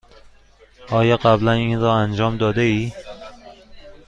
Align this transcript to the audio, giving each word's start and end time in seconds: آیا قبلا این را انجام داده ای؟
آیا 0.89 1.17
قبلا 1.17 1.51
این 1.51 1.81
را 1.81 1.93
انجام 1.93 2.37
داده 2.37 2.61
ای؟ 2.61 2.91